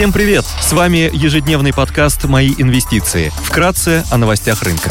Всем 0.00 0.14
привет! 0.14 0.46
С 0.46 0.72
вами 0.72 1.10
ежедневный 1.12 1.74
подкаст 1.74 2.24
«Мои 2.24 2.54
инвестиции». 2.56 3.30
Вкратце 3.44 4.02
о 4.10 4.16
новостях 4.16 4.62
рынка. 4.62 4.90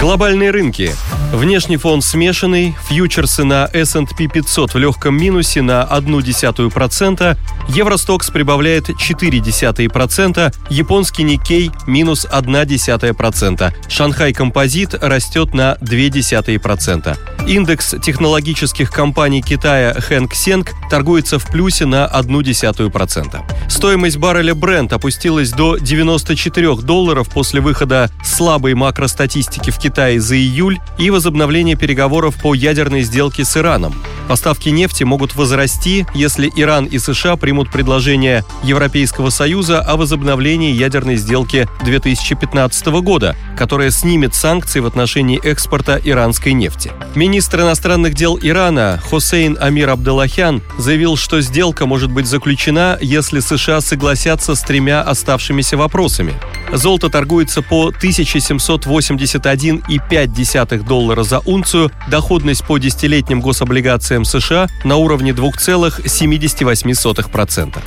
Глобальные 0.00 0.52
рынки. 0.52 0.92
Внешний 1.32 1.76
фон 1.76 2.02
смешанный, 2.02 2.76
фьючерсы 2.88 3.42
на 3.42 3.68
S&P 3.72 4.28
500 4.28 4.74
в 4.74 4.78
легком 4.78 5.16
минусе 5.16 5.60
на 5.60 5.82
0,1%, 5.90 7.36
Евростокс 7.70 8.30
прибавляет 8.30 8.90
0,4%, 8.90 10.54
японский 10.70 11.24
Никей 11.24 11.72
минус 11.88 12.28
0,1%, 12.30 13.72
Шанхай 13.88 14.32
Композит 14.32 14.94
растет 15.02 15.52
на 15.52 15.78
0,2%. 15.80 17.35
Индекс 17.46 17.94
технологических 18.02 18.90
компаний 18.90 19.40
Китая 19.40 19.94
Хэнк 19.94 20.34
Сенг 20.34 20.72
торгуется 20.90 21.38
в 21.38 21.46
плюсе 21.46 21.86
на 21.86 22.10
0,1%. 22.12 23.70
Стоимость 23.70 24.16
барреля 24.16 24.54
Brent 24.54 24.92
опустилась 24.92 25.52
до 25.52 25.76
94 25.76 26.76
долларов 26.78 27.28
после 27.28 27.60
выхода 27.60 28.10
слабой 28.24 28.74
макростатистики 28.74 29.70
в 29.70 29.78
Китае 29.78 30.20
за 30.20 30.36
июль 30.36 30.78
и 30.98 31.10
возобновления 31.10 31.76
переговоров 31.76 32.34
по 32.34 32.52
ядерной 32.52 33.02
сделке 33.02 33.44
с 33.44 33.56
Ираном. 33.56 33.94
Поставки 34.28 34.70
нефти 34.70 35.04
могут 35.04 35.34
возрасти, 35.34 36.06
если 36.14 36.50
Иран 36.56 36.86
и 36.86 36.98
США 36.98 37.36
примут 37.36 37.70
предложение 37.70 38.44
Европейского 38.64 39.30
Союза 39.30 39.80
о 39.80 39.96
возобновлении 39.96 40.72
ядерной 40.72 41.16
сделки 41.16 41.68
2015 41.84 42.86
года, 43.02 43.36
которая 43.56 43.90
снимет 43.90 44.34
санкции 44.34 44.80
в 44.80 44.86
отношении 44.86 45.38
экспорта 45.42 46.00
иранской 46.02 46.52
нефти. 46.52 46.92
Министр 47.14 47.60
иностранных 47.60 48.14
дел 48.14 48.38
Ирана 48.40 49.00
Хусейн 49.08 49.56
Амир 49.60 49.90
Абдаллахян 49.90 50.62
заявил, 50.78 51.16
что 51.16 51.40
сделка 51.40 51.86
может 51.86 52.10
быть 52.10 52.26
заключена, 52.26 52.98
если 53.00 53.40
США 53.40 53.80
согласятся 53.80 54.54
с 54.54 54.62
тремя 54.62 55.02
оставшимися 55.02 55.76
вопросами. 55.76 56.34
Золото 56.72 57.10
торгуется 57.10 57.62
по 57.62 57.90
1781,5 57.90 60.86
доллара 60.86 61.22
за 61.22 61.38
унцию, 61.40 61.90
доходность 62.08 62.64
по 62.64 62.78
десятилетним 62.78 63.40
гособлигациям 63.40 64.24
США 64.24 64.68
на 64.84 64.96
уровне 64.96 65.32
2,78%. 65.32 67.78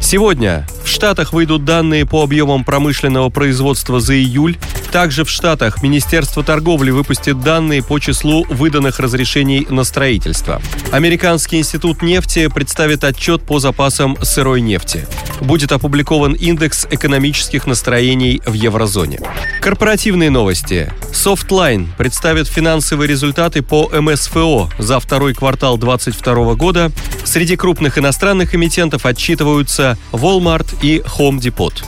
Сегодня 0.00 0.66
в 0.84 0.88
Штатах 0.88 1.32
выйдут 1.32 1.64
данные 1.64 2.06
по 2.06 2.22
объемам 2.22 2.62
промышленного 2.64 3.30
производства 3.30 3.98
за 4.00 4.14
июль. 4.14 4.56
Также 4.94 5.24
в 5.24 5.28
Штатах 5.28 5.82
Министерство 5.82 6.44
торговли 6.44 6.92
выпустит 6.92 7.40
данные 7.40 7.82
по 7.82 7.98
числу 7.98 8.46
выданных 8.48 9.00
разрешений 9.00 9.66
на 9.68 9.82
строительство. 9.82 10.62
Американский 10.92 11.58
институт 11.58 12.00
нефти 12.00 12.46
представит 12.46 13.02
отчет 13.02 13.42
по 13.42 13.58
запасам 13.58 14.16
сырой 14.22 14.60
нефти. 14.60 15.04
Будет 15.40 15.72
опубликован 15.72 16.34
индекс 16.34 16.86
экономических 16.92 17.66
настроений 17.66 18.40
в 18.46 18.52
еврозоне. 18.52 19.18
Корпоративные 19.60 20.30
новости. 20.30 20.92
Softline 21.10 21.88
представит 21.98 22.46
финансовые 22.46 23.08
результаты 23.08 23.62
по 23.62 23.88
МСФО 23.88 24.70
за 24.78 25.00
второй 25.00 25.34
квартал 25.34 25.76
2022 25.76 26.54
года. 26.54 26.92
Среди 27.24 27.56
крупных 27.56 27.98
иностранных 27.98 28.54
эмитентов 28.54 29.06
отчитываются 29.06 29.98
Walmart 30.12 30.72
и 30.82 31.02
Home 31.18 31.40
Depot. 31.40 31.82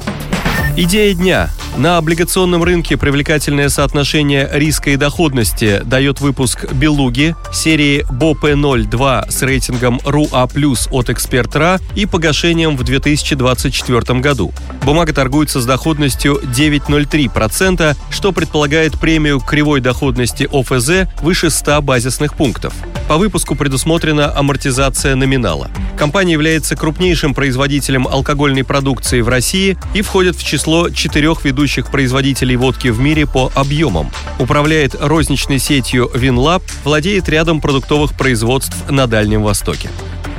Идея 0.76 1.14
дня. 1.14 1.50
На 1.76 1.98
облигационном 1.98 2.64
рынке 2.64 2.96
привлекательное 2.96 3.68
соотношение 3.68 4.48
риска 4.50 4.90
и 4.90 4.96
доходности 4.96 5.82
дает 5.84 6.22
выпуск 6.22 6.72
«Белуги» 6.72 7.36
серии 7.52 8.06
БОП-02 8.10 9.30
с 9.30 9.42
рейтингом 9.42 10.00
РУА+, 10.02 10.48
от 10.90 11.10
«Эксперт.РА» 11.10 11.78
и 11.94 12.06
погашением 12.06 12.78
в 12.78 12.82
2024 12.82 14.20
году. 14.20 14.54
Бумага 14.84 15.12
торгуется 15.12 15.60
с 15.60 15.66
доходностью 15.66 16.40
9,03%, 16.42 17.94
что 18.08 18.32
предполагает 18.32 18.98
премию 18.98 19.38
кривой 19.40 19.82
доходности 19.82 20.48
ОФЗ 20.50 21.10
выше 21.20 21.50
100 21.50 21.82
базисных 21.82 22.36
пунктов. 22.36 22.72
По 23.06 23.18
выпуску 23.18 23.54
предусмотрена 23.54 24.34
амортизация 24.34 25.14
номинала. 25.14 25.70
Компания 25.98 26.32
является 26.32 26.74
крупнейшим 26.74 27.34
производителем 27.34 28.08
алкогольной 28.08 28.64
продукции 28.64 29.20
в 29.20 29.28
России 29.28 29.76
и 29.94 30.02
входит 30.02 30.36
в 30.36 30.44
число 30.44 30.90
четырех 30.90 31.44
ведущих 31.44 31.65
производителей 31.90 32.56
водки 32.56 32.88
в 32.88 33.00
мире 33.00 33.26
по 33.26 33.50
объемам. 33.54 34.10
Управляет 34.38 34.94
розничной 34.98 35.58
сетью 35.58 36.10
Винлаб, 36.14 36.62
владеет 36.84 37.28
рядом 37.28 37.60
продуктовых 37.60 38.14
производств 38.14 38.90
на 38.90 39.06
Дальнем 39.06 39.42
Востоке. 39.42 39.90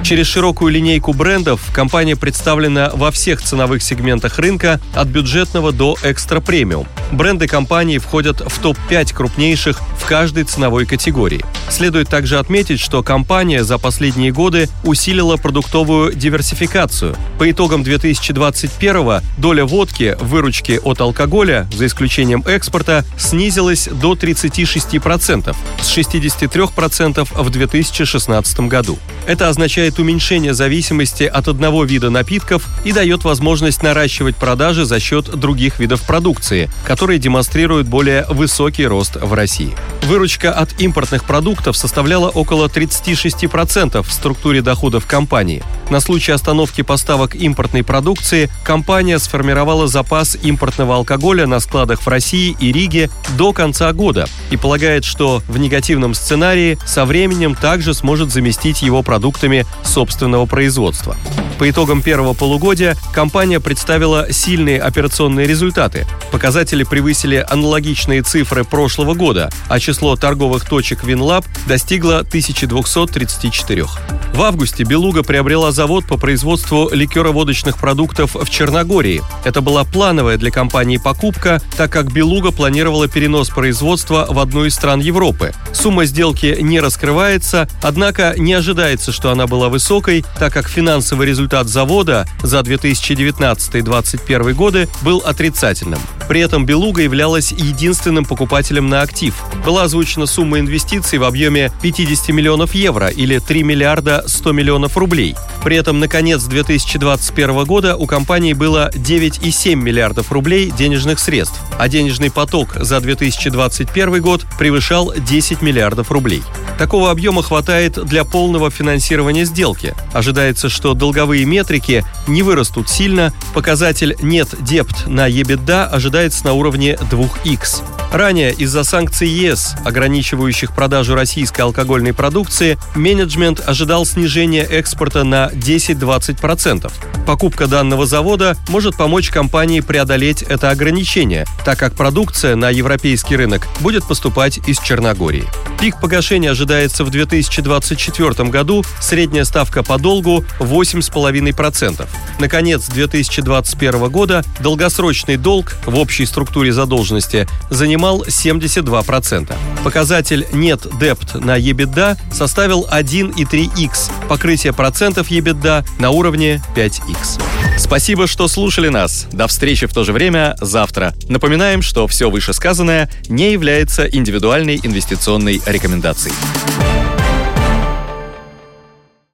Через 0.08 0.28
широкую 0.28 0.72
линейку 0.72 1.12
брендов 1.12 1.60
компания 1.74 2.16
представлена 2.16 2.92
во 2.94 3.12
всех 3.12 3.42
ценовых 3.42 3.84
сегментах 3.84 4.40
рынка 4.40 4.80
от 4.96 5.10
бюджетного 5.10 5.74
до 5.74 5.98
экстра-премиум. 6.02 6.88
Бренды 7.12 7.46
компании 7.46 7.98
входят 7.98 8.40
в 8.40 8.62
топ-5 8.62 9.14
крупнейших 9.14 9.82
в 10.00 10.06
каждой 10.06 10.46
ценовой 10.46 10.86
категории. 10.86 11.44
Следует 11.70 12.08
также 12.08 12.40
отметить, 12.40 12.80
что 12.80 13.04
компания 13.04 13.66
за 13.66 13.78
последние 13.78 14.32
годы 14.32 14.70
усилила 14.86 15.36
продуктовую 15.36 16.14
диверсификацию. 16.14 17.18
По 17.38 17.52
итогам 17.52 17.84
2021 17.84 19.22
доля 19.38 19.66
водки 19.66 20.16
в 20.22 20.30
выручке 20.30 20.80
от 20.80 21.02
алкоголя, 21.02 21.68
за 21.74 21.86
исключением 21.86 22.44
экспорта, 22.48 23.04
снизилась 23.18 23.90
до 23.92 24.14
36%, 24.14 25.56
с 25.82 25.98
63% 25.98 27.28
в 27.30 27.50
2016 27.50 28.60
году. 28.62 28.98
Это 29.26 29.50
означает 29.50 29.97
уменьшение 30.00 30.54
зависимости 30.54 31.24
от 31.24 31.48
одного 31.48 31.84
вида 31.84 32.10
напитков 32.10 32.68
и 32.84 32.92
дает 32.92 33.24
возможность 33.24 33.84
наращивать 33.84 34.36
продажи 34.36 34.86
за 34.86 35.00
счет 35.00 35.26
других 35.26 35.80
видов 35.80 36.02
продукции, 36.04 36.70
которые 36.86 37.20
демонстрируют 37.20 37.88
более 37.88 38.26
высокий 38.30 38.86
рост 38.86 39.16
в 39.16 39.34
России. 39.34 39.76
Выручка 40.04 40.54
от 40.54 40.80
импортных 40.80 41.24
продуктов 41.26 41.76
составляла 41.76 42.30
около 42.30 42.68
36% 42.68 44.02
в 44.02 44.12
структуре 44.12 44.62
доходов 44.62 45.06
компании. 45.06 45.64
На 45.90 46.00
случай 46.00 46.32
остановки 46.32 46.82
поставок 46.82 47.36
импортной 47.36 47.84
продукции 47.84 48.50
компания 48.64 49.20
сформировала 49.20 49.88
запас 49.88 50.38
импортного 50.42 50.96
алкоголя 50.96 51.48
на 51.48 51.60
складах 51.60 52.02
в 52.02 52.08
России 52.08 52.56
и 52.60 52.72
Риге 52.72 53.10
до 53.38 53.54
конца 53.54 53.92
года 53.94 54.28
и 54.52 54.58
полагает, 54.58 55.06
что 55.06 55.42
в 55.48 55.58
негативном 55.58 56.14
сценарии 56.14 56.78
со 56.86 57.06
временем 57.06 57.56
также 57.56 57.94
сможет 57.94 58.32
заместить 58.32 58.82
его 58.82 59.04
продуктами 59.04 59.66
собственного 59.88 60.46
производства. 60.46 61.16
По 61.58 61.68
итогам 61.68 62.04
первого 62.04 62.34
полугодия 62.34 62.96
компания 63.14 63.60
представила 63.60 64.32
сильные 64.32 64.80
операционные 64.80 65.48
результаты. 65.48 66.06
Показатели 66.32 66.84
превысили 66.84 67.44
аналогичные 67.48 68.22
цифры 68.22 68.64
прошлого 68.64 69.16
года, 69.16 69.50
а 69.68 69.80
число 69.80 70.16
торговых 70.16 70.66
точек 70.66 71.04
Винлаб 71.04 71.46
достигло 71.66 72.20
1234. 72.20 73.86
В 74.34 74.42
августе 74.44 74.84
Белуга 74.84 75.24
приобрела 75.24 75.72
завод 75.72 76.06
по 76.06 76.18
производству 76.18 76.90
ликероводочных 76.92 77.78
продуктов 77.80 78.36
в 78.36 78.50
Черногории. 78.50 79.24
Это 79.44 79.62
была 79.62 79.84
плановая 79.84 80.38
для 80.38 80.52
компании 80.52 80.98
покупка, 80.98 81.60
так 81.76 81.92
как 81.92 82.12
Белуга 82.12 82.52
планировала 82.52 83.08
перенос 83.08 83.50
производства 83.50 84.28
в 84.30 84.38
одну 84.38 84.66
из 84.66 84.76
стран 84.76 85.00
Европы. 85.00 85.54
Сумма 85.74 86.06
сделки 86.06 86.58
не 86.62 86.80
раскрывается, 86.80 87.68
однако 87.82 88.36
не 88.38 88.54
ожидается, 88.54 89.12
что 89.12 89.32
она 89.32 89.48
была 89.48 89.70
высокой, 89.70 90.24
так 90.38 90.54
как 90.54 90.70
финансовый 90.70 91.26
результат 91.26 91.47
завода 91.68 92.28
за 92.44 92.60
2019-2021 92.60 94.54
годы 94.54 94.88
был 95.02 95.20
отрицательным. 95.20 96.00
При 96.28 96.42
этом 96.42 96.66
Белуга 96.66 97.02
являлась 97.02 97.52
единственным 97.52 98.26
покупателем 98.26 98.88
на 98.88 99.02
актив. 99.02 99.34
Была 99.66 99.84
озвучена 99.84 100.26
сумма 100.26 100.60
инвестиций 100.60 101.20
в 101.20 101.24
объеме 101.24 101.72
50 101.82 102.30
миллионов 102.30 102.74
евро 102.74 103.08
или 103.08 103.40
3 103.40 103.64
миллиарда 103.64 104.24
100 104.28 104.52
миллионов 104.52 104.98
рублей. 104.98 105.36
При 105.64 105.78
этом 105.78 106.00
на 106.00 106.08
конец 106.08 106.44
2021 106.44 107.64
года 107.66 107.96
у 107.96 108.06
компании 108.06 108.54
было 108.54 108.92
9,7 108.94 109.76
миллиардов 109.76 110.32
рублей 110.32 110.72
денежных 110.72 111.20
средств, 111.20 111.60
а 111.80 111.88
денежный 111.88 112.30
поток 112.30 112.76
за 112.76 113.00
2021 113.00 114.22
год 114.22 114.46
превышал 114.60 115.14
10 115.16 115.62
миллиардов 115.62 116.12
рублей. 116.12 116.44
Такого 116.78 117.10
объема 117.10 117.42
хватает 117.42 117.94
для 118.06 118.24
полного 118.24 118.70
финансирования 118.70 119.46
сделки. 119.46 119.96
Ожидается, 120.14 120.70
что 120.70 120.94
долговые 120.94 121.46
метрики 121.46 122.06
не 122.28 122.44
вырастут 122.44 122.90
сильно, 122.90 123.34
показатель 123.54 124.16
нет 124.22 124.50
депт 124.60 125.08
на 125.08 125.30
EBITDA 125.30 125.86
ожидается 125.86 126.17
на 126.44 126.54
уровне 126.54 126.98
2х. 127.12 127.84
Ранее 128.12 128.52
из-за 128.54 128.84
санкций 128.84 129.28
ЕС, 129.28 129.76
ограничивающих 129.86 130.74
продажу 130.74 131.14
российской 131.14 131.62
алкогольной 131.62 132.14
продукции, 132.14 132.80
менеджмент 132.96 133.62
ожидал 133.64 134.06
снижения 134.06 134.64
экспорта 134.64 135.24
на 135.24 135.52
10-20%. 135.54 136.92
Покупка 137.28 137.68
данного 137.68 138.06
завода 138.06 138.58
может 138.70 138.96
помочь 138.96 139.30
компании 139.30 139.82
преодолеть 139.82 140.42
это 140.42 140.72
ограничение, 140.72 141.46
так 141.66 141.78
как 141.78 141.94
продукция 141.94 142.56
на 142.56 142.70
европейский 142.70 143.36
рынок 143.36 143.68
будет 143.82 144.08
поступать 144.08 144.60
из 144.68 144.80
Черногории. 144.80 145.44
Пик 145.80 146.00
погашения 146.00 146.52
ожидается 146.52 147.04
в 147.04 147.12
2024 147.12 148.50
году, 148.50 148.84
средняя 149.00 149.44
ставка 149.44 149.84
по 149.84 150.00
долгу 150.00 150.44
8,5%. 150.60 152.08
Наконец 152.40 152.88
2021 152.88 154.10
года 154.10 154.44
долгосрочный 154.60 155.38
долг 155.38 155.76
в 155.86 156.00
общей 156.08 156.26
структуре 156.26 156.72
задолженности 156.72 157.50
занимал 157.70 158.24
72%. 158.24 159.54
Показатель 159.84 160.48
нет 160.54 160.88
депт 161.02 161.36
на 161.36 161.60
EBITDA 161.60 162.18
составил 162.32 162.88
1,3x, 162.90 164.10
покрытие 164.30 164.72
процентов 164.72 165.30
EBITDA 165.30 165.86
на 166.00 166.12
уровне 166.12 166.64
5x. 166.78 167.42
Спасибо, 167.78 168.26
что 168.26 168.48
слушали 168.48 168.88
нас. 168.88 169.28
До 169.34 169.50
встречи 169.50 169.86
в 169.86 169.94
то 169.94 170.06
же 170.06 170.14
время 170.14 170.56
завтра. 170.62 171.14
Напоминаем, 171.28 171.82
что 171.82 172.08
все 172.08 172.30
вышесказанное 172.30 173.12
не 173.28 173.52
является 173.52 174.06
индивидуальной 174.06 174.80
инвестиционной 174.82 175.62
рекомендацией. 175.66 176.34